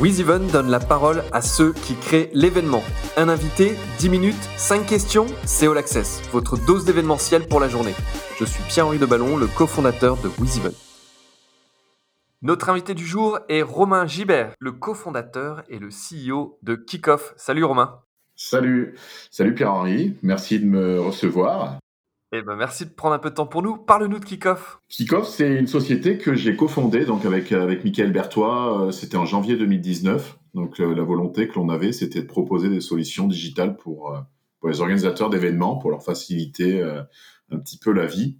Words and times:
WizEven 0.00 0.46
donne 0.46 0.70
la 0.70 0.78
parole 0.78 1.24
à 1.32 1.42
ceux 1.42 1.72
qui 1.72 1.96
créent 1.96 2.30
l'événement. 2.32 2.84
Un 3.16 3.28
invité, 3.28 3.74
10 3.98 4.08
minutes, 4.10 4.48
5 4.56 4.86
questions, 4.86 5.26
c'est 5.44 5.66
All 5.66 5.76
Access, 5.76 6.22
votre 6.30 6.56
dose 6.56 6.84
d'événementiel 6.84 7.48
pour 7.48 7.58
la 7.58 7.68
journée. 7.68 7.94
Je 8.38 8.44
suis 8.44 8.62
Pierre-Henri 8.68 8.98
Deballon, 8.98 9.36
le 9.36 9.48
cofondateur 9.48 10.16
de 10.18 10.28
WizEven. 10.38 10.72
Notre 12.42 12.68
invité 12.68 12.94
du 12.94 13.04
jour 13.04 13.40
est 13.48 13.62
Romain 13.62 14.06
Gibert, 14.06 14.52
le 14.60 14.70
cofondateur 14.70 15.64
et 15.68 15.80
le 15.80 15.88
CEO 15.88 16.60
de 16.62 16.76
Kickoff. 16.76 17.34
Salut 17.36 17.64
Romain. 17.64 17.98
Salut, 18.36 18.94
salut 19.32 19.52
Pierre-Henri, 19.52 20.14
merci 20.22 20.60
de 20.60 20.64
me 20.64 21.00
recevoir. 21.00 21.78
Eh 22.30 22.42
ben, 22.42 22.56
merci 22.56 22.84
de 22.84 22.90
prendre 22.90 23.14
un 23.14 23.18
peu 23.18 23.30
de 23.30 23.34
temps 23.34 23.46
pour 23.46 23.62
nous. 23.62 23.78
Parle-nous 23.78 24.18
de 24.18 24.24
Kickoff. 24.24 24.80
Kickoff, 24.88 25.26
c'est 25.26 25.54
une 25.54 25.66
société 25.66 26.18
que 26.18 26.34
j'ai 26.34 26.56
cofondée 26.56 27.06
donc 27.06 27.24
avec 27.24 27.52
avec 27.52 27.84
Michael 27.84 28.12
Bertois. 28.12 28.88
Euh, 28.88 28.90
c'était 28.90 29.16
en 29.16 29.24
janvier 29.24 29.56
2019. 29.56 30.38
Donc 30.52 30.78
euh, 30.80 30.94
la 30.94 31.02
volonté 31.02 31.48
que 31.48 31.54
l'on 31.54 31.70
avait, 31.70 31.92
c'était 31.92 32.20
de 32.20 32.26
proposer 32.26 32.68
des 32.68 32.80
solutions 32.82 33.26
digitales 33.26 33.76
pour 33.76 34.14
euh, 34.14 34.20
pour 34.60 34.68
les 34.68 34.80
organisateurs 34.82 35.30
d'événements, 35.30 35.76
pour 35.76 35.90
leur 35.90 36.02
faciliter 36.02 36.82
un 36.82 37.58
petit 37.60 37.78
peu 37.78 37.92
la 37.92 38.06
vie. 38.06 38.38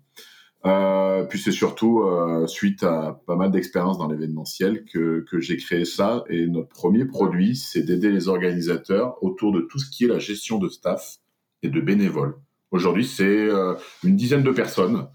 Euh, 0.67 1.23
puis 1.25 1.39
c'est 1.39 1.53
surtout 1.53 2.05
suite 2.49 2.83
à 2.83 3.23
pas 3.25 3.37
mal 3.37 3.53
d'expériences 3.53 3.99
dans 3.99 4.09
l'événementiel 4.09 4.85
que, 4.85 5.25
que 5.31 5.39
j'ai 5.39 5.57
créé 5.57 5.85
ça. 5.85 6.25
Et 6.29 6.49
notre 6.49 6.71
premier 6.71 7.05
produit, 7.05 7.55
c'est 7.55 7.83
d'aider 7.83 8.11
les 8.11 8.27
organisateurs 8.27 9.23
autour 9.23 9.53
de 9.53 9.61
tout 9.61 9.79
ce 9.79 9.89
qui 9.89 10.07
est 10.07 10.09
la 10.09 10.19
gestion 10.19 10.59
de 10.59 10.69
staff 10.69 11.19
et 11.63 11.69
de 11.69 11.81
bénévoles. 11.81 12.35
Aujourd'hui, 12.71 13.07
c'est 13.07 13.25
euh, 13.25 13.75
une 14.05 14.17
dizaine 14.17 14.43
de 14.43 14.51
personnes 14.51 15.09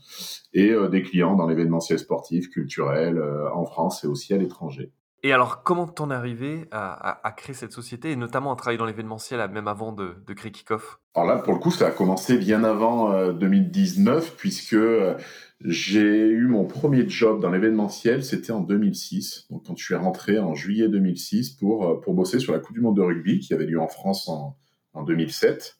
et 0.53 0.71
euh, 0.71 0.87
des 0.87 1.03
clients 1.03 1.35
dans 1.35 1.47
l'événementiel 1.47 1.99
sportif, 1.99 2.49
culturel, 2.49 3.17
euh, 3.17 3.53
en 3.53 3.65
France 3.65 4.03
et 4.03 4.07
aussi 4.07 4.33
à 4.33 4.37
l'étranger. 4.37 4.91
Et 5.25 5.31
alors, 5.31 5.63
comment 5.63 5.87
t'en 5.87 6.11
es 6.11 6.15
arrivé 6.15 6.65
à, 6.71 7.33
créer 7.37 7.53
cette 7.53 7.71
société 7.71 8.11
et 8.11 8.17
notamment 8.17 8.51
à 8.51 8.57
travailler 8.57 8.77
dans 8.77 8.85
l'événementiel 8.85 9.39
même 9.51 9.69
avant 9.69 9.93
de, 9.93 10.15
créer 10.35 10.51
Kickoff? 10.51 10.99
Alors 11.15 11.29
là, 11.29 11.37
pour 11.37 11.53
le 11.53 11.59
coup, 11.59 11.71
ça 11.71 11.87
a 11.87 11.91
commencé 11.91 12.37
bien 12.37 12.65
avant 12.65 13.31
2019 13.31 14.35
puisque 14.35 14.75
j'ai 15.61 16.27
eu 16.27 16.47
mon 16.47 16.65
premier 16.65 17.07
job 17.07 17.39
dans 17.39 17.51
l'événementiel, 17.51 18.25
c'était 18.25 18.51
en 18.51 18.59
2006. 18.59 19.45
Donc 19.49 19.65
quand 19.65 19.77
je 19.77 19.85
suis 19.85 19.95
rentré 19.95 20.39
en 20.39 20.55
juillet 20.55 20.89
2006 20.89 21.51
pour, 21.51 22.01
pour 22.01 22.15
bosser 22.15 22.39
sur 22.39 22.51
la 22.51 22.59
Coupe 22.59 22.75
du 22.75 22.81
Monde 22.81 22.97
de 22.97 23.01
rugby 23.01 23.39
qui 23.39 23.53
avait 23.53 23.65
lieu 23.65 23.79
en 23.79 23.87
France 23.87 24.27
en, 24.27 24.57
en 24.93 25.03
2007. 25.03 25.77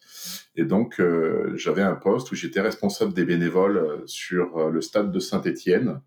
Et 0.56 0.66
donc, 0.66 1.00
euh, 1.00 1.54
j'avais 1.56 1.82
un 1.82 1.96
poste 1.96 2.32
où 2.32 2.36
j'étais 2.36 2.62
responsable 2.62 3.14
des 3.14 3.26
bénévoles 3.26 3.78
euh, 3.78 4.04
sur 4.06 4.58
euh, 4.58 4.70
le 4.70 4.82
stade 4.82 5.12
de 5.12 5.20
Saint-Étienne. 5.20 6.02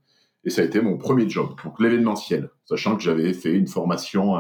Et 0.45 0.51
ça 0.51 0.63
a 0.63 0.65
été 0.65 0.81
mon 0.81 0.97
premier 0.97 1.29
job, 1.29 1.55
donc 1.65 1.81
l'événementiel, 1.81 2.51
sachant 2.65 2.97
que 2.97 3.03
j'avais 3.03 3.33
fait 3.33 3.53
une 3.53 3.67
formation 3.67 4.35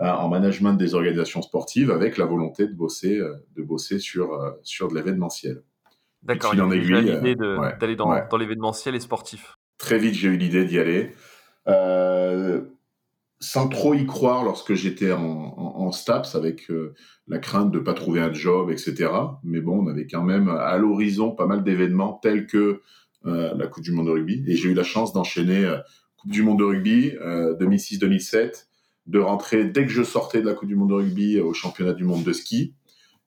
en 0.00 0.28
management 0.28 0.74
des 0.74 0.94
organisations 0.96 1.42
sportives 1.42 1.92
avec 1.92 2.18
la 2.18 2.24
volonté 2.24 2.66
de 2.66 2.74
bosser, 2.74 3.20
de 3.54 3.62
bosser 3.62 4.00
sur, 4.00 4.36
sur 4.64 4.88
de 4.88 4.96
l'événementiel. 4.96 5.62
D'accord, 6.24 6.54
il 6.54 6.58
y 6.58 6.60
a 6.60 7.00
l'idée 7.00 7.36
d'aller 7.36 7.94
dans, 7.94 8.12
dans 8.28 8.36
l'événementiel 8.36 8.96
et 8.96 9.00
sportif. 9.00 9.54
Très 9.76 9.98
vite, 9.98 10.14
j'ai 10.14 10.26
eu 10.26 10.36
l'idée 10.36 10.64
d'y 10.64 10.80
aller 10.80 11.14
sans 13.40 13.68
trop 13.68 13.94
y 13.94 14.04
croire 14.06 14.44
lorsque 14.44 14.74
j'étais 14.74 15.12
en, 15.12 15.20
en, 15.20 15.92
STAPS 15.92 16.34
avec 16.34 16.70
euh, 16.70 16.94
la 17.28 17.38
crainte 17.38 17.70
de 17.70 17.78
pas 17.78 17.94
trouver 17.94 18.20
un 18.20 18.32
job, 18.32 18.70
etc. 18.70 19.10
Mais 19.44 19.60
bon, 19.60 19.84
on 19.84 19.86
avait 19.88 20.06
quand 20.06 20.24
même 20.24 20.48
à 20.48 20.76
l'horizon 20.76 21.30
pas 21.30 21.46
mal 21.46 21.62
d'événements 21.62 22.14
tels 22.14 22.46
que 22.46 22.82
euh, 23.26 23.54
la 23.54 23.66
Coupe 23.68 23.84
du 23.84 23.92
Monde 23.92 24.06
de 24.06 24.12
rugby. 24.12 24.44
Et 24.48 24.56
j'ai 24.56 24.70
eu 24.70 24.74
la 24.74 24.82
chance 24.82 25.12
d'enchaîner 25.12 25.64
euh, 25.64 25.78
Coupe 26.16 26.32
du 26.32 26.42
Monde 26.42 26.58
de 26.58 26.64
rugby 26.64 27.12
2006-2007, 27.12 28.66
de 29.06 29.20
rentrer 29.20 29.64
dès 29.64 29.86
que 29.86 29.92
je 29.92 30.02
sortais 30.02 30.40
de 30.40 30.46
la 30.46 30.54
Coupe 30.54 30.68
du 30.68 30.74
Monde 30.74 30.90
de 30.90 30.94
rugby 30.94 31.40
au 31.40 31.54
championnat 31.54 31.92
du 31.92 32.04
monde 32.04 32.24
de 32.24 32.32
ski. 32.32 32.74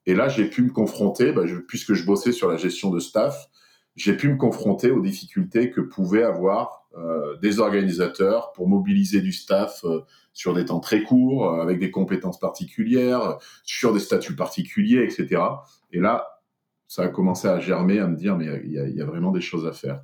Et 0.05 0.13
là, 0.13 0.27
j'ai 0.27 0.45
pu 0.45 0.61
me 0.61 0.71
confronter, 0.71 1.31
bah, 1.31 1.43
puisque 1.67 1.93
je 1.93 2.05
bossais 2.05 2.33
sur 2.33 2.49
la 2.49 2.57
gestion 2.57 2.89
de 2.89 2.99
staff, 2.99 3.47
j'ai 3.95 4.17
pu 4.17 4.29
me 4.29 4.37
confronter 4.37 4.91
aux 4.91 5.01
difficultés 5.01 5.69
que 5.69 5.79
pouvaient 5.79 6.23
avoir 6.23 6.80
euh, 6.80 6.80
des 7.41 7.59
organisateurs 7.59 8.51
pour 8.53 8.67
mobiliser 8.67 9.21
du 9.21 9.31
staff 9.31 9.83
euh, 9.83 10.01
sur 10.33 10.53
des 10.53 10.65
temps 10.65 10.79
très 10.79 11.03
courts, 11.03 11.49
euh, 11.49 11.61
avec 11.61 11.79
des 11.79 11.91
compétences 11.91 12.39
particulières, 12.39 13.37
sur 13.63 13.93
des 13.93 13.99
statuts 13.99 14.35
particuliers, 14.35 15.03
etc. 15.03 15.41
Et 15.91 15.99
là, 15.99 16.41
ça 16.87 17.03
a 17.03 17.07
commencé 17.09 17.47
à 17.47 17.59
germer, 17.59 17.99
à 17.99 18.07
me 18.07 18.15
dire, 18.15 18.37
mais 18.37 18.61
il 18.63 18.71
y, 18.71 19.01
a, 19.01 19.05
vraiment 19.05 19.31
des 19.31 19.41
choses 19.41 19.65
à 19.65 19.71
faire. 19.71 20.03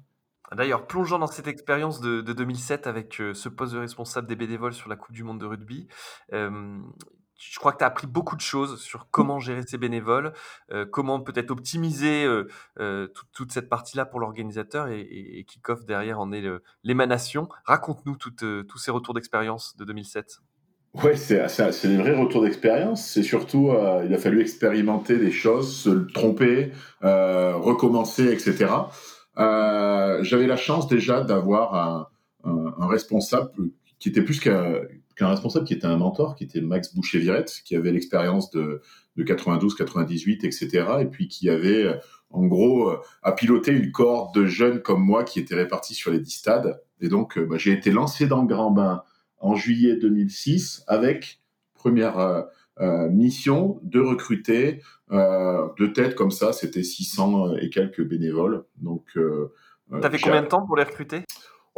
D'ailleurs, 0.56 0.88
plongeant 0.88 1.20
dans 1.20 1.28
cette 1.28 1.48
expérience 1.48 2.00
de, 2.00 2.22
2007 2.22 2.88
avec 2.88 3.22
ce 3.34 3.50
poste 3.50 3.74
de 3.74 3.80
responsable 3.80 4.28
des 4.28 4.38
bénévoles 4.38 4.74
sur 4.74 4.88
la 4.88 4.96
Coupe 4.96 5.14
du 5.14 5.24
Monde 5.24 5.40
de 5.40 5.46
rugby, 5.46 5.90
je 7.38 7.60
crois 7.60 7.72
que 7.72 7.78
tu 7.78 7.84
as 7.84 7.88
appris 7.88 8.08
beaucoup 8.08 8.36
de 8.36 8.42
choses 8.42 8.82
sur 8.82 9.08
comment 9.12 9.40
gérer 9.40 9.62
ces 9.66 9.78
bénévoles, 9.78 10.34
euh, 10.72 10.86
comment 10.86 11.20
peut-être 11.20 11.52
optimiser 11.52 12.26
euh, 12.26 12.48
euh, 12.80 13.08
toute, 13.34 13.52
cette 13.52 13.70
partie-là 13.70 14.06
pour 14.06 14.20
l'organisateur 14.20 14.88
et, 14.88 15.02
et, 15.02 15.44
Kickoff 15.44 15.86
derrière 15.86 16.20
en 16.20 16.32
est 16.32 16.44
l'émanation. 16.84 17.48
Raconte-nous 17.66 18.16
tous 18.18 18.78
ces 18.78 18.92
retours 18.92 19.14
d'expérience 19.14 19.76
de 19.78 19.86
2007. 19.86 20.40
Oui, 21.04 21.12
c'est 21.16 21.88
des 21.88 21.98
vrais 21.98 22.16
retours 22.16 22.42
d'expérience. 22.42 23.08
C'est 23.08 23.24
surtout, 23.24 23.72
il 24.04 24.14
a 24.14 24.18
fallu 24.18 24.42
expérimenter 24.42 25.18
des 25.18 25.32
choses, 25.32 25.76
se 25.76 25.90
tromper, 26.12 26.72
recommencer, 27.02 28.32
etc. 28.32 28.68
J'avais 29.36 30.48
la 30.48 30.58
chance 30.58 30.88
déjà 30.88 31.22
d'avoir 31.22 31.76
un, 31.76 32.08
un, 32.44 32.88
responsable 32.88 33.52
qui 34.00 34.10
était 34.10 34.22
plus 34.22 34.40
qu'un 34.40 34.82
qu'un 35.18 35.30
responsable 35.30 35.66
qui 35.66 35.74
était 35.74 35.88
un 35.88 35.98
mentor, 35.98 36.36
qui 36.36 36.44
était 36.44 36.62
Max 36.62 36.94
Boucher-Virette, 36.94 37.62
qui 37.66 37.76
avait 37.76 37.92
l'expérience 37.92 38.52
de, 38.52 38.82
de 39.16 39.24
92, 39.24 39.76
98, 39.76 40.44
etc. 40.44 40.86
Et 41.02 41.06
puis 41.06 41.28
qui 41.28 41.50
avait, 41.50 42.00
en 42.30 42.46
gros, 42.46 42.90
euh, 42.90 43.02
à 43.24 43.32
piloter 43.32 43.72
une 43.72 43.92
cohorte 43.92 44.36
de 44.36 44.46
jeunes 44.46 44.82
comme 44.82 45.04
moi 45.04 45.24
qui 45.24 45.40
étaient 45.40 45.56
répartis 45.56 45.96
sur 45.96 46.12
les 46.12 46.20
10 46.20 46.30
stades. 46.30 46.82
Et 47.02 47.10
donc, 47.10 47.38
euh, 47.38 47.46
bah, 47.46 47.58
j'ai 47.58 47.72
été 47.72 47.92
lancé 47.92 48.28
dans 48.28 48.42
le 48.42 48.48
grand 48.48 48.72
bain 48.72 49.04
en 49.40 49.56
juillet 49.56 49.96
2006 49.96 50.84
avec 50.88 51.42
première 51.74 52.18
euh, 52.20 53.10
mission 53.10 53.80
de 53.84 54.00
recruter 54.00 54.82
de 55.10 55.88
tête 55.88 56.16
comme 56.16 56.32
ça, 56.32 56.52
c'était 56.52 56.84
600 56.84 57.56
et 57.58 57.70
quelques 57.70 58.04
bénévoles. 58.04 58.66
Donc, 58.78 59.06
euh, 59.16 60.02
T'avais 60.02 60.20
combien 60.20 60.42
de 60.42 60.48
temps 60.48 60.66
pour 60.66 60.76
les 60.76 60.84
recruter? 60.84 61.24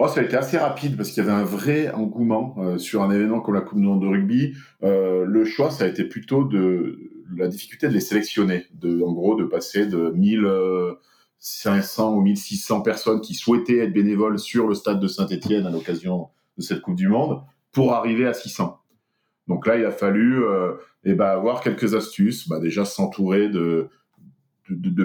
Oh, 0.02 0.08
ça 0.08 0.22
a 0.22 0.24
été 0.24 0.38
assez 0.38 0.58
rapide 0.58 0.96
parce 0.96 1.10
qu'il 1.10 1.22
y 1.22 1.28
avait 1.28 1.36
un 1.36 1.44
vrai 1.44 1.92
engouement 1.92 2.56
euh, 2.60 2.78
sur 2.78 3.04
un 3.04 3.12
événement 3.12 3.42
comme 3.42 3.56
la 3.56 3.60
Coupe 3.60 3.80
du 3.80 3.86
Monde 3.86 4.02
de 4.02 4.08
rugby. 4.08 4.54
Euh, 4.82 5.26
le 5.26 5.44
choix, 5.44 5.72
ça 5.72 5.84
a 5.84 5.88
été 5.88 6.06
plutôt 6.06 6.46
de 6.46 6.98
la 7.36 7.50
difficulté 7.50 7.90
de 7.90 7.94
les 7.94 8.00
sélectionner, 8.00 8.66
en 8.82 9.12
gros, 9.12 9.36
de 9.36 9.44
passer 9.44 9.88
de 9.88 10.12
1500 10.12 12.16
ou 12.16 12.22
1600 12.22 12.80
personnes 12.80 13.20
qui 13.20 13.34
souhaitaient 13.34 13.80
être 13.80 13.92
bénévoles 13.92 14.40
sur 14.40 14.70
le 14.70 14.74
stade 14.74 15.02
de 15.02 15.08
Saint-Etienne 15.10 15.66
à 15.66 15.70
l'occasion 15.70 16.30
de 16.58 16.62
cette 16.62 16.80
Coupe 16.80 16.96
du 16.96 17.10
Monde 17.10 17.42
pour 17.74 17.94
arriver 17.94 18.26
à 18.26 18.31
600. 18.31 18.80
Donc 19.50 19.68
là, 19.68 19.76
il 19.76 19.84
a 19.84 19.92
fallu 19.92 20.46
euh, 20.46 20.76
eh 21.04 21.14
ben, 21.14 21.26
avoir 21.26 21.60
quelques 21.60 21.94
astuces. 21.94 22.48
Bah, 22.48 22.62
déjà, 22.62 22.86
s'entourer 22.86 23.50
de 23.50 23.90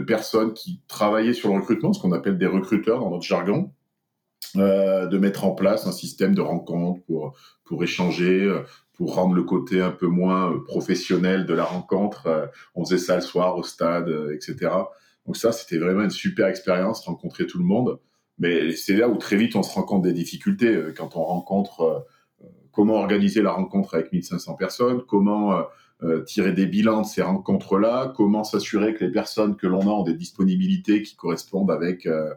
personnes 0.07 0.55
qui 0.55 0.83
travaillaient 0.87 1.33
sur 1.33 1.49
le 1.49 1.57
recrutement, 1.57 1.93
ce 1.93 2.01
qu'on 2.01 2.13
appelle 2.13 2.39
des 2.39 2.47
recruteurs 2.47 3.01
dans 3.01 3.11
notre 3.11 3.25
jargon 3.25 3.73
euh, 4.57 5.07
de 5.07 5.19
mettre 5.19 5.45
en 5.45 5.53
place 5.53 5.87
un 5.87 5.93
système 5.93 6.35
de 6.35 6.41
rencontre 6.41 7.03
pour, 7.05 7.37
pour 7.65 7.83
échanger, 7.83 8.45
euh, 8.45 8.61
pour 8.95 9.15
rendre 9.15 9.35
le 9.35 9.43
côté 9.43 9.81
un 9.81 9.91
peu 9.91 10.07
moins 10.07 10.53
euh, 10.53 10.65
professionnel 10.65 11.47
de 11.47 11.55
la 11.55 11.65
rencontre. 11.65 12.51
On 12.75 12.85
faisait 12.85 12.99
ça 12.99 13.17
le 13.17 13.23
soir 13.23 13.57
au 13.57 13.63
stade, 13.63 14.09
etc. 14.33 14.71
Donc 15.27 15.37
ça, 15.37 15.53
c'était 15.53 15.79
vraiment 15.79 16.03
une 16.03 16.11
super 16.11 16.47
expérience, 16.47 17.05
rencontrer 17.07 17.47
tout 17.47 17.59
le 17.59 17.65
monde. 17.65 17.99
Mais 18.39 18.73
c'est 18.73 18.97
là 18.97 19.09
où 19.09 19.17
très 19.17 19.37
vite 19.37 19.57
on 19.57 19.63
se 19.63 19.73
rend 19.75 19.85
compte 19.85 20.03
des 20.03 20.13
difficultés 20.13 20.77
quand 20.97 21.17
on 21.17 21.25
rencontre 21.25 22.07
comment 22.73 22.95
organiser 22.95 23.43
la 23.43 23.53
rencontre 23.53 23.95
avec 23.95 24.13
1500 24.13 24.55
personnes, 24.55 25.03
comment 25.07 25.65
tirer 26.27 26.53
des 26.53 26.67
bilans 26.67 27.03
de 27.03 27.07
ces 27.07 27.23
rencontres-là, 27.23 28.13
comment 28.17 28.43
s'assurer 28.43 28.95
que 28.95 29.05
les 29.05 29.13
personnes 29.13 29.57
que 29.57 29.67
l'on 29.67 29.83
a 29.83 29.93
ont 29.93 30.03
des 30.03 30.15
disponibilités 30.15 31.03
qui 31.03 31.15
correspondent 31.15 31.71
avec 31.71 32.07
euh, 32.07 32.35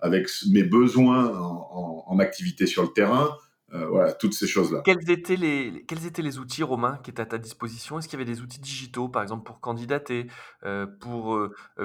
avec 0.00 0.28
mes 0.50 0.62
besoins 0.62 1.36
en, 1.38 2.04
en, 2.06 2.18
activité 2.18 2.66
sur 2.66 2.82
le 2.82 2.88
terrain. 2.88 3.36
Euh, 3.72 3.88
voilà, 3.88 4.12
toutes 4.12 4.34
ces 4.34 4.46
choses-là. 4.46 4.82
Quels 4.84 5.10
étaient, 5.10 5.34
les, 5.34 5.84
quels 5.88 6.06
étaient 6.06 6.22
les 6.22 6.38
outils, 6.38 6.62
Romain, 6.62 7.00
qui 7.02 7.10
étaient 7.10 7.22
à 7.22 7.26
ta 7.26 7.38
disposition? 7.38 7.98
Est-ce 7.98 8.06
qu'il 8.06 8.20
y 8.20 8.22
avait 8.22 8.30
des 8.30 8.40
outils 8.40 8.60
digitaux, 8.60 9.08
par 9.08 9.22
exemple, 9.22 9.42
pour 9.42 9.58
candidater, 9.58 10.28
euh, 10.64 10.86
pour 10.86 11.36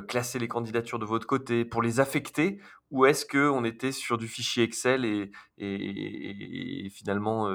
classer 0.08 0.38
les 0.38 0.48
candidatures 0.48 1.00
de 1.00 1.06
votre 1.06 1.26
côté, 1.26 1.66
pour 1.66 1.82
les 1.82 2.00
affecter? 2.00 2.60
Ou 2.92 3.06
est-ce 3.06 3.26
qu'on 3.26 3.64
était 3.64 3.92
sur 3.92 4.20
du 4.20 4.28
fichier 4.28 4.64
Excel 4.64 5.04
et, 5.04 5.32
et, 5.58 6.86
et 6.86 6.90
finalement 6.90 7.50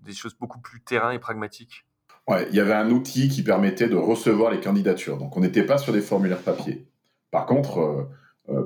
des 0.00 0.12
choses 0.12 0.34
beaucoup 0.34 0.60
plus 0.60 0.82
terrain 0.82 1.12
et 1.12 1.18
pragmatiques? 1.18 1.86
Ouais, 2.28 2.46
il 2.50 2.56
y 2.56 2.60
avait 2.60 2.74
un 2.74 2.90
outil 2.90 3.30
qui 3.30 3.42
permettait 3.42 3.88
de 3.88 3.96
recevoir 3.96 4.50
les 4.50 4.60
candidatures. 4.60 5.16
Donc, 5.16 5.34
on 5.38 5.40
n'était 5.40 5.64
pas 5.64 5.78
sur 5.78 5.94
des 5.94 6.02
formulaires 6.02 6.42
papier. 6.42 6.86
Par 7.30 7.46
contre, 7.46 7.78
euh, 7.78 8.04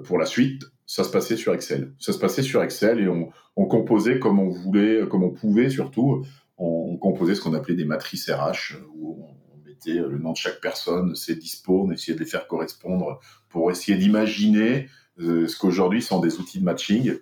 pour 0.04 0.18
la 0.18 0.26
suite, 0.26 0.62
ça 0.86 1.04
se 1.04 1.10
passait 1.10 1.36
sur 1.36 1.54
Excel. 1.54 1.92
Ça 1.98 2.12
se 2.12 2.18
passait 2.18 2.42
sur 2.42 2.62
Excel 2.62 3.00
et 3.00 3.08
on, 3.08 3.30
composait 3.66 4.18
comme 4.18 4.38
on 4.38 4.48
voulait, 4.48 5.06
comme 5.08 5.24
on 5.24 5.30
pouvait 5.30 5.70
surtout. 5.70 6.24
on, 6.58 6.96
composait 6.96 7.34
ce 7.34 7.40
qu'on 7.40 7.54
appelait 7.54 7.74
des 7.74 7.84
matrices 7.84 8.30
RH, 8.30 8.76
où 8.94 9.26
on 9.26 9.66
mettait 9.66 9.94
le 9.94 10.18
nom 10.18 10.32
de 10.32 10.36
chaque 10.36 10.60
personne, 10.60 11.14
ses 11.16 11.34
dispos, 11.34 11.84
on 11.86 11.90
essayait 11.90 12.14
de 12.14 12.22
les 12.22 12.28
faire 12.28 12.46
correspondre 12.46 13.20
pour 13.48 13.70
essayer 13.70 13.96
d'imaginer 13.96 14.88
ce 15.18 15.58
qu'aujourd'hui 15.58 16.02
sont 16.02 16.20
des 16.20 16.38
outils 16.38 16.60
de 16.60 16.64
matching. 16.64 17.18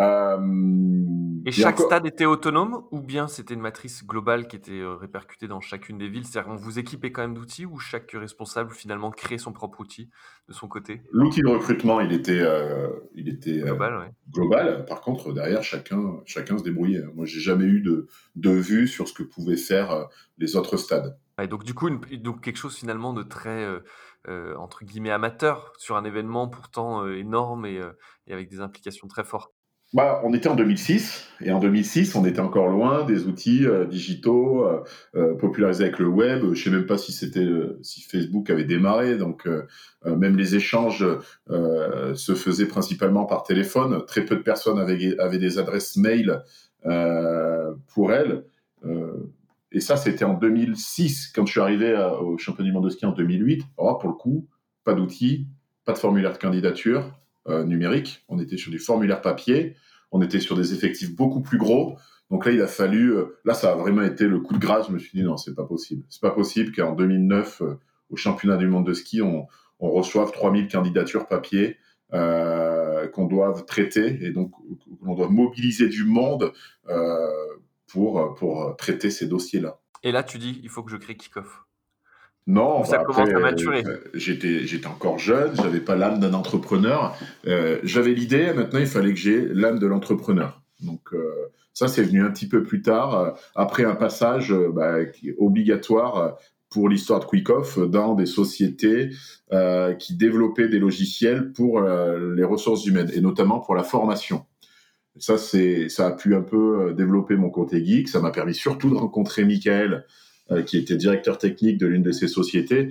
Euh, 0.00 0.38
et 1.44 1.52
chaque 1.52 1.78
stade 1.78 2.06
était 2.06 2.24
autonome 2.24 2.84
ou 2.92 3.00
bien 3.00 3.28
c'était 3.28 3.54
une 3.54 3.60
matrice 3.60 4.06
globale 4.06 4.46
qui 4.46 4.56
était 4.56 4.80
euh, 4.80 4.94
répercutée 4.94 5.48
dans 5.48 5.60
chacune 5.60 5.98
des 5.98 6.08
villes? 6.08 6.24
C'est-à-dire 6.24 6.50
qu'on 6.50 6.56
vous 6.56 6.78
équipait 6.78 7.12
quand 7.12 7.22
même 7.22 7.34
d'outils 7.34 7.66
ou 7.66 7.78
chaque 7.78 8.12
responsable 8.12 8.70
finalement 8.70 9.10
crée 9.10 9.38
son 9.38 9.52
propre 9.52 9.80
outil 9.80 10.08
de 10.48 10.52
son 10.54 10.68
côté? 10.68 11.02
L'outil 11.10 11.42
de 11.42 11.48
recrutement, 11.48 12.00
il 12.00 12.12
était, 12.12 12.40
euh, 12.40 12.88
il 13.14 13.28
était 13.28 13.58
global, 13.58 14.14
global. 14.30 14.84
Par 14.86 15.00
contre, 15.00 15.32
derrière, 15.32 15.62
chacun, 15.62 16.20
chacun 16.24 16.56
se 16.58 16.64
débrouillait. 16.64 17.04
Moi, 17.14 17.26
j'ai 17.26 17.40
jamais 17.40 17.64
eu 17.64 17.80
de, 17.80 18.06
de 18.36 18.50
vue 18.50 18.86
sur 18.88 19.08
ce 19.08 19.12
que 19.12 19.22
pouvaient 19.22 19.56
faire 19.56 20.08
les 20.38 20.56
autres 20.56 20.76
stades. 20.76 21.18
Et 21.40 21.48
donc 21.48 21.64
du 21.64 21.74
coup, 21.74 21.90
donc 21.90 22.40
quelque 22.42 22.56
chose 22.56 22.76
finalement 22.76 23.12
de 23.12 23.22
très 23.22 23.66
entre 24.56 24.84
guillemets 24.84 25.10
amateur 25.10 25.72
sur 25.76 25.96
un 25.96 26.04
événement 26.04 26.46
pourtant 26.46 27.06
énorme 27.08 27.66
et, 27.66 27.80
et, 28.26 28.32
avec 28.32 28.48
des 28.48 28.60
implications 28.60 29.08
très 29.08 29.24
fortes. 29.24 29.52
Bah, 29.94 30.22
on 30.24 30.32
était 30.32 30.48
en 30.48 30.54
2006, 30.54 31.28
et 31.42 31.52
en 31.52 31.58
2006, 31.58 32.14
on 32.14 32.24
était 32.24 32.40
encore 32.40 32.68
loin 32.68 33.04
des 33.04 33.26
outils 33.26 33.66
euh, 33.66 33.84
digitaux 33.84 34.64
euh, 34.64 34.82
euh, 35.16 35.34
popularisés 35.34 35.84
avec 35.84 35.98
le 35.98 36.06
web. 36.06 36.54
Je 36.54 36.64
sais 36.64 36.70
même 36.70 36.86
pas 36.86 36.96
si 36.96 37.12
c'était 37.12 37.46
si 37.82 38.00
Facebook 38.00 38.48
avait 38.48 38.64
démarré, 38.64 39.18
donc 39.18 39.46
même 40.04 40.36
les 40.36 40.56
échanges 40.56 41.06
se 41.48 42.34
faisaient 42.34 42.66
principalement 42.66 43.26
par 43.26 43.42
téléphone. 43.42 44.02
Très 44.06 44.24
peu 44.24 44.36
de 44.36 44.42
personnes 44.42 44.78
avaient, 44.78 45.18
avaient 45.18 45.38
des 45.38 45.58
adresses 45.58 45.96
mail 45.96 46.42
pour 47.94 48.12
elles. 48.12 48.44
et 49.72 49.80
ça, 49.80 49.96
c'était 49.96 50.24
en 50.24 50.34
2006, 50.34 51.32
quand 51.34 51.44
je 51.44 51.52
suis 51.52 51.60
arrivé 51.60 51.94
au 52.20 52.38
championnat 52.38 52.70
du 52.70 52.74
monde 52.74 52.84
de 52.84 52.90
ski 52.90 53.04
en 53.04 53.12
2008. 53.12 53.62
Alors, 53.78 53.98
pour 53.98 54.08
le 54.08 54.16
coup, 54.16 54.48
pas 54.84 54.94
d'outils, 54.94 55.48
pas 55.84 55.92
de 55.92 55.98
formulaire 55.98 56.32
de 56.32 56.38
candidature, 56.38 57.12
numérique. 57.48 58.24
On 58.28 58.38
était 58.38 58.56
sur 58.56 58.70
du 58.70 58.78
formulaire 58.78 59.20
papier. 59.20 59.76
On 60.12 60.22
était 60.22 60.40
sur 60.40 60.56
des 60.56 60.74
effectifs 60.74 61.14
beaucoup 61.14 61.40
plus 61.40 61.58
gros. 61.58 61.96
Donc 62.32 62.46
là, 62.46 62.52
il 62.52 62.62
a 62.62 62.66
fallu. 62.66 63.12
Euh, 63.12 63.38
là, 63.44 63.52
ça 63.52 63.72
a 63.72 63.74
vraiment 63.74 64.02
été 64.02 64.26
le 64.26 64.40
coup 64.40 64.54
de 64.54 64.58
grâce. 64.58 64.88
Je 64.88 64.92
me 64.92 64.98
suis 64.98 65.18
dit 65.18 65.22
non, 65.22 65.36
c'est 65.36 65.54
pas 65.54 65.64
possible. 65.66 66.02
C'est 66.08 66.22
pas 66.22 66.30
possible 66.30 66.74
qu'en 66.74 66.92
2009, 66.92 67.60
euh, 67.60 67.74
au 68.08 68.16
championnat 68.16 68.56
du 68.56 68.66
monde 68.66 68.86
de 68.86 68.94
ski, 68.94 69.20
on, 69.20 69.46
reçoive 69.78 70.30
3000 70.30 70.68
candidatures 70.68 71.26
papier. 71.26 71.76
qu'on 72.12 73.26
doive 73.26 73.64
traiter 73.64 74.24
et 74.24 74.30
donc 74.30 74.52
on 75.04 75.14
doit 75.14 75.28
mobiliser 75.28 75.88
du 75.88 76.04
monde 76.04 76.52
pour, 77.88 78.34
pour 78.36 78.76
traiter 78.76 79.10
ces 79.10 79.26
dossiers-là. 79.26 79.80
Et 80.04 80.12
là, 80.12 80.22
tu 80.22 80.38
dis, 80.38 80.60
il 80.62 80.68
faut 80.68 80.84
que 80.84 80.92
je 80.92 80.96
crée 80.98 81.16
Kickoff. 81.16 81.64
Non, 82.46 82.82
ça 82.84 82.98
commence 82.98 83.28
à 83.28 83.38
maturer. 83.38 83.84
Euh, 83.86 83.98
j'étais, 84.14 84.66
j'étais 84.66 84.88
encore 84.88 85.18
jeune, 85.18 85.54
j'avais 85.54 85.80
pas 85.80 85.94
l'âme 85.94 86.18
d'un 86.18 86.34
entrepreneur. 86.34 87.16
Euh, 87.46 87.78
j'avais 87.84 88.12
l'idée, 88.12 88.52
maintenant 88.52 88.80
il 88.80 88.86
fallait 88.86 89.14
que 89.14 89.18
j'ai 89.18 89.46
l'âme 89.46 89.78
de 89.78 89.86
l'entrepreneur. 89.86 90.60
Donc 90.80 91.12
euh, 91.12 91.52
ça, 91.72 91.86
c'est 91.86 92.02
venu 92.02 92.24
un 92.24 92.30
petit 92.30 92.48
peu 92.48 92.64
plus 92.64 92.82
tard, 92.82 93.36
après 93.54 93.84
un 93.84 93.94
passage 93.94 94.52
bah, 94.74 94.96
obligatoire 95.38 96.36
pour 96.68 96.88
l'histoire 96.88 97.20
de 97.20 97.26
Quickoff 97.26 97.78
dans 97.78 98.14
des 98.14 98.26
sociétés 98.26 99.10
qui 99.98 100.16
développaient 100.16 100.68
des 100.68 100.78
logiciels 100.78 101.52
pour 101.52 101.80
les 101.80 102.44
ressources 102.44 102.84
humaines 102.84 103.10
et 103.14 103.22
notamment 103.22 103.60
pour 103.60 103.74
la 103.74 103.84
formation. 103.84 104.44
Ça, 105.18 105.38
c'est, 105.38 105.88
ça 105.88 106.08
a 106.08 106.10
pu 106.12 106.34
un 106.34 106.42
peu 106.42 106.92
développer 106.94 107.36
mon 107.36 107.48
côté 107.48 107.82
geek. 107.82 108.08
Ça 108.08 108.20
m'a 108.20 108.32
permis 108.32 108.54
surtout 108.54 108.90
de 108.90 108.96
rencontrer 108.96 109.44
Michael, 109.44 110.04
qui 110.66 110.76
était 110.76 110.96
directeur 110.96 111.38
technique 111.38 111.78
de 111.78 111.86
l'une 111.86 112.02
de 112.02 112.12
ces 112.12 112.28
sociétés. 112.28 112.88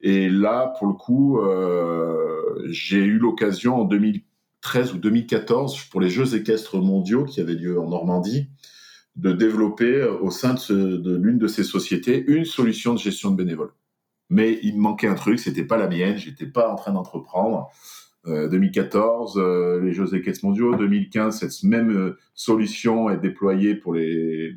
Et 0.00 0.28
là, 0.28 0.74
pour 0.78 0.86
le 0.86 0.92
coup, 0.92 1.40
euh, 1.40 2.64
j'ai 2.68 2.98
eu 2.98 3.18
l'occasion 3.18 3.80
en 3.80 3.84
2013 3.84 4.92
ou 4.94 4.98
2014, 4.98 5.84
pour 5.90 6.00
les 6.00 6.10
Jeux 6.10 6.34
équestres 6.36 6.78
mondiaux 6.78 7.24
qui 7.24 7.40
avaient 7.40 7.54
lieu 7.54 7.80
en 7.80 7.88
Normandie, 7.88 8.48
de 9.16 9.32
développer 9.32 9.94
euh, 9.96 10.18
au 10.20 10.30
sein 10.30 10.54
de, 10.54 11.16
l'une 11.16 11.38
de 11.38 11.46
ces 11.46 11.64
sociétés 11.64 12.24
une 12.28 12.44
solution 12.44 12.92
de 12.94 12.98
gestion 12.98 13.30
de 13.30 13.36
bénévoles. 13.36 13.72
Mais 14.28 14.58
il 14.62 14.76
me 14.76 14.82
manquait 14.82 15.06
un 15.06 15.14
truc, 15.14 15.38
c'était 15.38 15.64
pas 15.64 15.76
la 15.76 15.88
mienne, 15.88 16.18
j'étais 16.18 16.46
pas 16.46 16.68
en 16.68 16.74
train 16.74 16.92
d'entreprendre. 16.92 17.70
2014, 18.24 19.38
les 19.84 19.92
Jeux 19.92 20.16
équestres 20.16 20.44
mondiaux. 20.44 20.74
2015, 20.74 21.38
cette 21.38 21.62
même 21.62 22.16
solution 22.34 23.08
est 23.08 23.18
déployée 23.18 23.76
pour 23.76 23.94
les, 23.94 24.50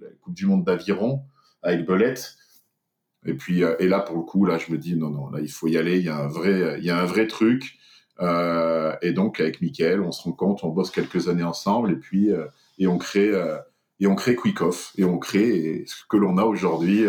la 0.00 0.10
Coupe 0.20 0.34
du 0.34 0.46
Monde 0.46 0.64
d'aviron 0.64 1.24
avec 1.62 1.86
Belette. 1.86 2.36
Et 3.26 3.34
puis, 3.34 3.64
euh, 3.64 3.76
et 3.78 3.88
là, 3.88 4.00
pour 4.00 4.16
le 4.16 4.22
coup, 4.22 4.44
là, 4.46 4.58
je 4.58 4.72
me 4.72 4.78
dis, 4.78 4.96
non, 4.96 5.10
non, 5.10 5.30
là, 5.30 5.40
il 5.40 5.50
faut 5.50 5.68
y 5.68 5.76
aller. 5.76 5.98
Il 5.98 6.04
y 6.04 6.08
a 6.08 6.16
un 6.16 6.28
vrai, 6.28 6.76
il 6.78 6.84
y 6.84 6.90
a 6.90 6.98
un 6.98 7.04
vrai 7.04 7.26
truc. 7.26 7.78
Euh, 8.20 8.94
et 9.02 9.12
donc, 9.12 9.40
avec 9.40 9.60
Mickaël, 9.60 10.00
on 10.00 10.12
se 10.12 10.22
rend 10.22 10.32
compte, 10.32 10.64
on 10.64 10.68
bosse 10.68 10.90
quelques 10.90 11.28
années 11.28 11.42
ensemble, 11.42 11.92
et 11.92 11.96
puis, 11.96 12.32
euh, 12.32 12.46
et 12.78 12.86
on 12.86 12.98
crée, 12.98 13.32
et 13.98 14.06
on 14.06 14.14
crée 14.14 14.36
Quickoff, 14.36 14.92
et 14.96 15.04
on 15.04 15.18
crée 15.18 15.84
ce 15.86 16.04
que 16.08 16.16
l'on 16.16 16.38
a 16.38 16.44
aujourd'hui, 16.44 17.04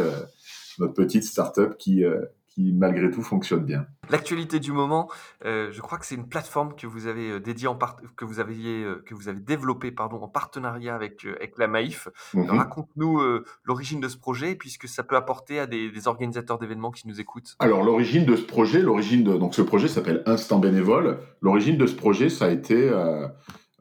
notre 0.80 0.94
petite 0.94 1.24
startup 1.24 1.78
qui, 1.78 2.04
qui 2.54 2.74
malgré 2.74 3.10
tout 3.10 3.22
fonctionne 3.22 3.64
bien. 3.64 3.86
L'actualité 4.10 4.60
du 4.60 4.74
moment, 4.74 5.10
euh, 5.46 5.70
je 5.72 5.82
crois 5.82 5.98
que 5.98 6.06
c'est 6.06 6.16
une 6.16 6.28
plateforme 6.28 6.76
que 6.76 6.86
vous 6.86 7.08
avez 7.08 7.32
euh, 7.32 7.40
dédiée 7.40 7.68
en 7.68 7.78
que 8.18 8.26
vous 8.26 8.40
aviez 8.40 8.84
euh, 8.84 9.02
que 9.06 9.16
vous 9.16 9.30
avez 9.30 9.40
développée 9.40 9.92
pardon 9.92 10.18
en 10.18 10.28
partenariat 10.28 10.94
avec 10.94 11.26
avec 11.26 11.58
la 11.58 11.68
Maïf. 11.68 12.10
Mhm. 12.34 12.50
Raconte-nous 12.50 13.22
l'origine 13.64 14.02
de 14.02 14.08
ce 14.08 14.18
projet 14.18 14.56
puisque 14.56 14.88
ça 14.88 15.04
peut 15.04 15.16
apporter 15.16 15.60
à 15.60 15.68
des, 15.68 16.08
organisateurs 16.08 16.58
d'événements 16.58 16.92
qui 16.92 17.08
nous 17.08 17.22
écoutent. 17.22 17.56
Alors 17.60 17.84
l'origine 17.84 18.26
de 18.26 18.36
ce 18.36 18.44
projet, 18.44 18.82
l'origine 18.82 19.24
de 19.24 19.38
donc 19.38 19.56
ce 19.56 19.62
projet 19.62 19.88
s'appelle 19.88 20.24
Instant 20.26 20.60
Bénévole. 20.60 21.20
L'origine 21.42 21.78
de 21.78 21.88
ce 21.88 21.96
projet, 21.96 22.30
ça 22.30 22.46
a 22.46 22.50
été 22.50 22.92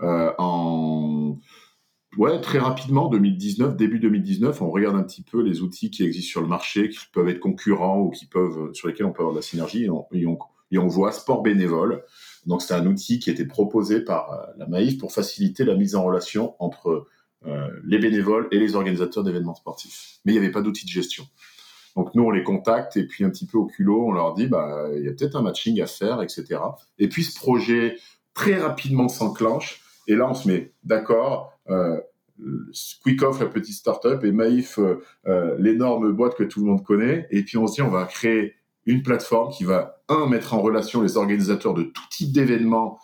en 0.01 1.39
Ouais, 2.17 2.41
très 2.41 2.59
rapidement, 2.59 3.09
2019, 3.09 3.77
début 3.77 4.01
2019, 4.01 4.61
on 4.63 4.71
regarde 4.71 4.97
un 4.97 5.05
petit 5.05 5.23
peu 5.23 5.43
les 5.43 5.63
outils 5.63 5.91
qui 5.91 6.03
existent 6.03 6.31
sur 6.31 6.41
le 6.41 6.49
marché, 6.49 6.89
qui 6.89 6.99
peuvent 7.13 7.29
être 7.29 7.39
concurrents 7.39 8.01
ou 8.01 8.11
qui 8.11 8.27
peuvent, 8.27 8.73
sur 8.73 8.89
lesquels 8.89 9.07
on 9.07 9.13
peut 9.13 9.21
avoir 9.21 9.33
de 9.33 9.39
la 9.39 9.43
synergie, 9.43 9.85
et 9.85 9.91
on, 9.91 10.07
et 10.73 10.79
on, 10.79 10.89
voit 10.89 11.13
Sport 11.13 11.43
Bénévole. 11.43 12.03
Donc, 12.47 12.63
c'est 12.63 12.75
un 12.75 12.85
outil 12.87 13.21
qui 13.21 13.31
a 13.31 13.33
été 13.33 13.45
proposé 13.45 14.01
par 14.01 14.33
euh, 14.33 14.45
la 14.57 14.67
Maïf 14.67 14.99
pour 14.99 15.13
faciliter 15.13 15.65
la 15.65 15.77
mise 15.77 15.95
en 15.95 16.03
relation 16.03 16.57
entre 16.59 17.07
euh, 17.47 17.69
les 17.85 17.99
bénévoles 17.99 18.49
et 18.51 18.59
les 18.59 18.75
organisateurs 18.75 19.23
d'événements 19.23 19.55
sportifs. 19.55 20.19
Mais 20.25 20.33
il 20.33 20.35
n'y 20.35 20.45
avait 20.45 20.53
pas 20.53 20.63
d'outil 20.63 20.87
de 20.87 20.91
gestion. 20.91 21.25
Donc, 21.95 22.15
nous, 22.17 22.25
on 22.25 22.31
les 22.31 22.43
contacte 22.43 22.97
et 22.97 23.07
puis 23.07 23.23
un 23.25 23.31
petit 23.31 23.47
peu 23.47 23.57
au 23.57 23.67
culot, 23.67 24.09
on 24.09 24.13
leur 24.13 24.35
dit, 24.35 24.49
bah, 24.49 24.89
il 24.97 25.05
y 25.05 25.09
a 25.09 25.13
peut-être 25.13 25.37
un 25.37 25.43
matching 25.43 25.81
à 25.81 25.87
faire, 25.87 26.23
etc. 26.23 26.59
Et 26.99 27.09
puis, 27.09 27.23
ce 27.23 27.39
projet 27.39 27.99
très 28.35 28.57
rapidement 28.57 29.09
s'enclenche. 29.09 29.80
Et 30.07 30.17
là, 30.17 30.29
on 30.29 30.35
se 30.35 30.49
met 30.49 30.73
d'accord 30.85 31.59
euh, 31.69 32.01
Quickoff, 33.03 33.41
la 33.41 33.47
petite 33.47 33.75
startup, 33.75 34.25
et 34.25 34.33
Maïf, 34.33 34.79
euh, 34.79 35.03
euh, 35.27 35.57
l'énorme 35.59 36.13
boîte 36.13 36.37
que 36.37 36.45
tout 36.45 36.61
le 36.61 36.67
monde 36.67 36.85
connaît. 36.85 37.27
Et 37.31 37.43
puis 37.43 37.59
on 37.59 37.67
se 37.67 37.75
dit, 37.75 37.83
on 37.83 37.91
va 37.91 38.05
créer 38.05 38.55
une 38.87 39.03
plateforme 39.03 39.53
qui 39.53 39.65
va, 39.65 40.03
un, 40.09 40.27
mettre 40.27 40.55
en 40.55 40.61
relation 40.61 41.03
les 41.03 41.17
organisateurs 41.17 41.75
de 41.75 41.83
tout 41.83 42.03
type 42.11 42.33
d'événements 42.33 42.99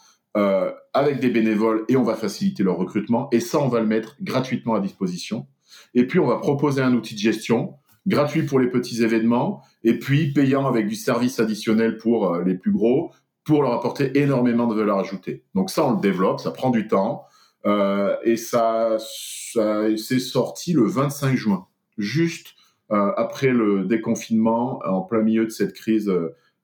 avec 0.93 1.19
des 1.19 1.31
bénévoles 1.31 1.87
et 1.89 1.97
on 1.97 2.03
va 2.03 2.15
faciliter 2.15 2.63
leur 2.63 2.77
recrutement. 2.77 3.31
Et 3.33 3.41
ça, 3.41 3.59
on 3.59 3.69
va 3.69 3.81
le 3.81 3.87
mettre 3.87 4.17
gratuitement 4.21 4.75
à 4.75 4.81
disposition. 4.81 5.47
Et 5.95 6.07
puis, 6.07 6.19
on 6.19 6.27
va 6.27 6.37
proposer 6.37 6.83
un 6.83 6.93
outil 6.93 7.15
de 7.15 7.21
gestion 7.21 7.77
gratuit 8.07 8.43
pour 8.43 8.61
les 8.61 8.69
petits 8.69 9.03
événements 9.03 9.63
et 9.83 9.99
puis 9.99 10.35
payant 10.35 10.67
avec 10.67 10.89
du 10.89 10.95
service 10.95 11.41
additionnel 11.41 11.97
pour 11.97 12.37
les 12.37 12.55
plus 12.55 12.71
gros 12.71 13.13
pour 13.47 13.63
leur 13.63 13.73
apporter 13.73 14.19
énormément 14.19 14.67
de 14.67 14.75
valeur 14.75 14.99
ajoutée. 14.99 15.45
Donc 15.55 15.71
ça, 15.71 15.87
on 15.87 15.93
le 15.93 16.01
développe, 16.01 16.41
ça 16.41 16.51
prend 16.51 16.71
du 16.71 16.89
temps. 16.89 17.25
Euh, 17.65 18.17
et 18.25 18.37
ça, 18.37 18.97
ça 18.99 19.97
c'est 19.97 20.19
sorti 20.19 20.73
le 20.73 20.85
25 20.85 21.37
juin, 21.37 21.67
juste 21.97 22.49
euh, 22.93 23.13
après 23.17 23.49
le 23.49 23.85
déconfinement, 23.85 24.81
en 24.85 25.01
plein 25.03 25.23
milieu 25.23 25.45
de 25.45 25.51
cette 25.51 25.73
crise 25.73 26.13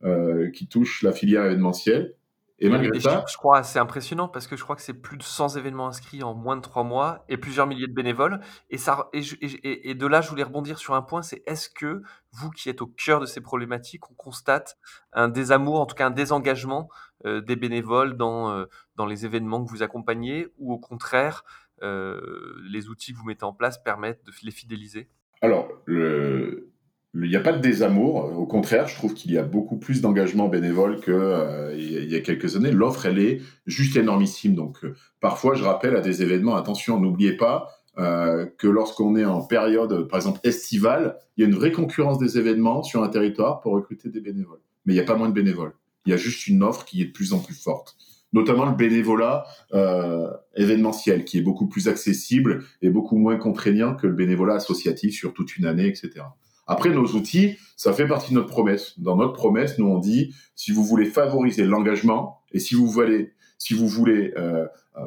euh, 0.05 0.51
qui 0.51 0.67
touche 0.67 1.03
la 1.03 1.13
filière 1.13 1.47
événementielle. 1.47 2.15
Et 2.59 2.69
malgré 2.69 3.01
ça, 3.01 3.25
je 3.29 3.37
crois 3.37 3.59
assez 3.59 3.79
impressionnant 3.79 4.29
parce 4.29 4.47
que 4.47 4.57
je 4.57 4.63
crois 4.63 4.77
que 4.77 4.83
c'est 4.83 4.95
plus 4.95 5.17
de 5.17 5.23
100 5.23 5.57
événements 5.57 5.89
inscrits 5.89 6.23
en 6.23 6.35
moins 6.35 6.57
de 6.57 6.61
trois 6.61 6.85
mois 6.85 7.25
et 7.29 7.37
plusieurs 7.37 7.67
milliers 7.67 7.89
de 7.89 7.93
bénévoles. 7.93 8.41
Et, 8.71 8.79
ça, 8.79 9.09
et, 9.13 9.91
et, 9.91 9.95
de 9.95 10.07
là, 10.07 10.21
je 10.21 10.29
voulais 10.29 10.45
rebondir 10.45 10.79
sur 10.79 10.95
un 10.95 11.03
point, 11.03 11.23
c'est 11.23 11.43
est-ce 11.47 11.69
que 11.69 12.03
vous 12.31 12.51
qui 12.51 12.69
êtes 12.69 12.81
au 12.81 12.87
cœur 12.87 13.21
de 13.21 13.27
ces 13.27 13.41
problématiques, 13.41 14.11
on 14.11 14.15
constate 14.15 14.77
un 15.13 15.29
désamour, 15.29 15.81
en 15.81 15.87
tout 15.87 15.97
cas 15.97 16.07
un 16.07 16.11
désengagement 16.11 16.89
euh, 17.25 17.41
des 17.41 17.57
bénévoles 17.57 18.17
dans, 18.17 18.51
euh, 18.51 18.67
dans 18.97 19.07
les 19.07 19.25
événements 19.25 19.65
que 19.65 19.71
vous 19.71 19.83
accompagnez 19.83 20.49
ou 20.59 20.73
au 20.73 20.79
contraire, 20.79 21.45
euh, 21.83 22.55
les 22.69 22.89
outils 22.89 23.13
que 23.13 23.19
vous 23.19 23.27
mettez 23.27 23.45
en 23.45 23.53
place 23.53 23.83
permettent 23.83 24.25
de 24.25 24.33
les 24.43 24.51
fidéliser? 24.51 25.09
Alors, 25.41 25.69
le, 25.85 26.72
il 27.15 27.29
n'y 27.29 27.37
a 27.37 27.41
pas 27.41 27.53
de 27.53 27.61
désamour. 27.61 28.39
Au 28.39 28.47
contraire, 28.47 28.89
je 28.89 28.95
trouve 28.95 29.13
qu'il 29.13 29.33
y 29.33 29.39
a 29.39 29.43
beaucoup 29.43 29.77
plus 29.77 30.01
d'engagement 30.01 30.49
bénévole 30.49 31.01
qu'il 31.01 31.13
euh, 31.13 31.77
y 31.77 32.15
a 32.15 32.21
quelques 32.21 32.57
années. 32.57 32.71
L'offre, 32.71 33.07
elle 33.07 33.19
est 33.19 33.43
juste 33.67 33.97
énormissime. 33.97 34.55
Donc, 34.55 34.85
euh, 34.85 34.95
parfois, 35.21 35.55
je 35.55 35.63
rappelle 35.63 35.95
à 35.95 36.01
des 36.01 36.23
événements, 36.23 36.57
attention, 36.57 36.99
n'oubliez 36.99 37.37
pas, 37.37 37.69
euh, 37.99 38.47
que 38.57 38.67
lorsqu'on 38.67 39.17
est 39.17 39.25
en 39.27 39.43
période, 39.43 40.09
par 40.09 40.19
exemple, 40.19 40.41
estivale, 40.45 41.19
il 41.37 41.43
y 41.43 41.45
a 41.45 41.49
une 41.49 41.55
vraie 41.55 41.73
concurrence 41.73 42.19
des 42.19 42.39
événements 42.39 42.83
sur 42.83 43.03
un 43.03 43.09
territoire 43.09 43.61
pour 43.61 43.73
recruter 43.73 44.09
des 44.09 44.21
bénévoles. 44.21 44.61
Mais 44.87 44.95
il 44.95 44.97
n'y 44.97 45.03
a 45.03 45.05
pas 45.05 45.17
moins 45.17 45.29
de 45.29 45.35
bénévoles. 45.35 45.75
Il 46.07 46.11
y 46.11 46.15
a 46.15 46.17
juste 46.17 46.47
une 46.47 46.63
offre 46.63 46.87
qui 46.87 47.03
est 47.03 47.07
de 47.07 47.13
plus 47.13 47.35
en 47.35 47.39
plus 47.39 47.55
forte. 47.55 47.97
Notamment 48.33 48.65
le 48.65 48.75
bénévolat 48.75 49.45
euh, 49.75 50.31
événementiel, 50.57 51.27
qui 51.27 51.37
est 51.37 51.43
beaucoup 51.43 51.67
plus 51.67 51.87
accessible 51.87 52.65
et 52.81 52.89
beaucoup 52.89 53.19
moins 53.19 53.37
contraignant 53.37 53.95
que 53.95 54.07
le 54.07 54.15
bénévolat 54.15 54.55
associatif 54.55 55.15
sur 55.15 55.35
toute 55.35 55.59
une 55.59 55.67
année, 55.67 55.87
etc. 55.87 56.25
Après, 56.67 56.91
nos 56.91 57.07
outils, 57.15 57.57
ça 57.77 57.93
fait 57.93 58.07
partie 58.07 58.31
de 58.31 58.39
notre 58.39 58.51
promesse. 58.51 58.99
Dans 58.99 59.17
notre 59.17 59.33
promesse, 59.33 59.79
nous 59.79 59.87
on 59.87 59.99
dit, 59.99 60.35
si 60.55 60.73
vous 60.73 60.85
voulez 60.85 61.07
favoriser 61.07 61.65
l'engagement 61.65 62.41
et 62.53 62.61
si 62.61 62.75
vous 62.75 62.87
voulez, 62.87 63.33
si 63.59 63.75
vous 63.75 63.89
voulez 63.89 64.33
euh, 64.37 64.67
euh, 64.97 65.07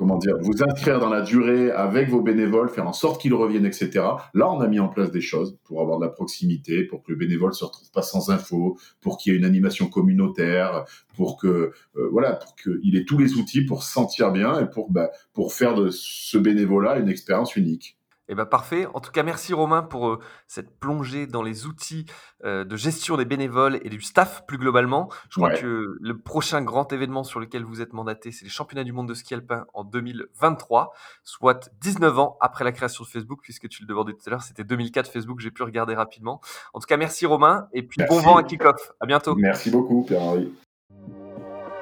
comment 0.00 0.16
dire, 0.16 0.38
vous 0.40 0.62
inscrire 0.62 0.98
dans 0.98 1.10
la 1.10 1.20
durée 1.20 1.70
avec 1.70 2.08
vos 2.08 2.22
bénévoles, 2.22 2.70
faire 2.70 2.88
en 2.88 2.94
sorte 2.94 3.20
qu'ils 3.20 3.34
reviennent, 3.34 3.66
etc. 3.66 3.90
Là, 4.32 4.50
on 4.50 4.60
a 4.60 4.66
mis 4.66 4.80
en 4.80 4.88
place 4.88 5.10
des 5.10 5.20
choses 5.20 5.58
pour 5.64 5.82
avoir 5.82 5.98
de 5.98 6.06
la 6.06 6.10
proximité, 6.10 6.84
pour 6.84 7.02
que 7.02 7.12
le 7.12 7.18
bénévole 7.18 7.52
se 7.52 7.66
retrouve 7.66 7.90
pas 7.90 8.00
sans 8.00 8.30
info, 8.30 8.78
pour 9.02 9.18
qu'il 9.18 9.32
y 9.32 9.36
ait 9.36 9.38
une 9.38 9.44
animation 9.44 9.88
communautaire, 9.88 10.86
pour 11.16 11.36
que 11.36 11.72
euh, 11.96 12.08
voilà, 12.10 12.32
pour 12.32 12.56
qu'il 12.56 12.96
ait 12.96 13.04
tous 13.04 13.18
les 13.18 13.34
outils 13.34 13.66
pour 13.66 13.82
se 13.82 13.92
sentir 13.92 14.32
bien 14.32 14.58
et 14.58 14.70
pour 14.70 14.90
bah, 14.90 15.10
pour 15.34 15.52
faire 15.52 15.74
de 15.74 15.90
ce 15.90 16.38
bénévolat 16.38 16.98
une 16.98 17.10
expérience 17.10 17.54
unique. 17.54 17.99
Eh 18.32 18.36
ben 18.36 18.46
parfait. 18.46 18.86
En 18.94 19.00
tout 19.00 19.10
cas, 19.10 19.24
merci 19.24 19.52
Romain 19.52 19.82
pour 19.82 20.08
euh, 20.08 20.20
cette 20.46 20.78
plongée 20.78 21.26
dans 21.26 21.42
les 21.42 21.66
outils 21.66 22.06
euh, 22.44 22.64
de 22.64 22.76
gestion 22.76 23.16
des 23.16 23.24
bénévoles 23.24 23.80
et 23.82 23.88
du 23.88 24.00
staff 24.00 24.46
plus 24.46 24.56
globalement. 24.56 25.10
Je 25.30 25.40
crois 25.40 25.50
que 25.54 25.98
le 26.00 26.18
prochain 26.18 26.62
grand 26.62 26.92
événement 26.92 27.24
sur 27.24 27.40
lequel 27.40 27.64
vous 27.64 27.82
êtes 27.82 27.92
mandaté, 27.92 28.30
c'est 28.30 28.44
les 28.44 28.50
championnats 28.50 28.84
du 28.84 28.92
monde 28.92 29.08
de 29.08 29.14
ski 29.14 29.34
alpin 29.34 29.66
en 29.74 29.82
2023, 29.82 30.94
soit 31.24 31.70
19 31.80 32.20
ans 32.20 32.36
après 32.40 32.62
la 32.62 32.70
création 32.70 33.02
de 33.02 33.08
Facebook, 33.08 33.40
puisque 33.42 33.68
tu 33.68 33.82
le 33.82 33.88
demandais 33.88 34.12
tout 34.12 34.22
à 34.26 34.30
l'heure, 34.30 34.42
c'était 34.42 34.62
2004 34.62 35.10
Facebook, 35.10 35.40
j'ai 35.40 35.50
pu 35.50 35.64
regarder 35.64 35.96
rapidement. 35.96 36.40
En 36.72 36.78
tout 36.78 36.86
cas, 36.86 36.96
merci 36.96 37.26
Romain, 37.26 37.66
et 37.72 37.82
puis 37.82 38.00
bon 38.08 38.20
vent 38.20 38.36
à 38.36 38.44
Kickoff. 38.44 38.92
À 39.00 39.06
bientôt. 39.06 39.34
Merci 39.34 39.72
beaucoup, 39.72 40.04
Pierre-Henri. 40.04 40.52